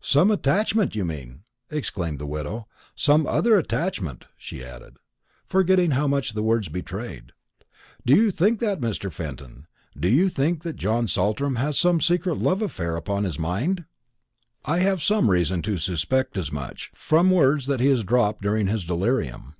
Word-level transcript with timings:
"Some 0.00 0.30
attachment, 0.30 0.94
you 0.94 1.04
mean!" 1.04 1.42
exclaimed 1.68 2.18
the 2.18 2.28
widow; 2.28 2.68
"some 2.94 3.26
other 3.26 3.56
attachment," 3.56 4.26
she 4.38 4.62
added, 4.62 4.98
forgetting 5.48 5.90
how 5.90 6.06
much 6.06 6.32
the 6.32 6.44
words 6.44 6.68
betrayed. 6.68 7.32
"Do 8.06 8.14
you 8.14 8.30
think 8.30 8.60
that, 8.60 8.80
Mr. 8.80 9.10
Fenton? 9.10 9.66
Do 9.98 10.08
you 10.08 10.28
think 10.28 10.62
that 10.62 10.76
John 10.76 11.08
Saltram 11.08 11.56
has 11.56 11.76
some 11.76 12.00
secret 12.00 12.34
love 12.38 12.62
affair 12.62 12.94
upon 12.94 13.24
his 13.24 13.36
mind?" 13.36 13.84
"I 14.64 14.78
have 14.78 15.02
some 15.02 15.28
reason 15.28 15.60
to 15.62 15.76
suspect 15.76 16.38
as 16.38 16.52
much, 16.52 16.92
from 16.94 17.32
words 17.32 17.66
that 17.66 17.80
he 17.80 17.88
has 17.88 18.04
dropped 18.04 18.42
during 18.42 18.68
his 18.68 18.84
delirium." 18.84 19.56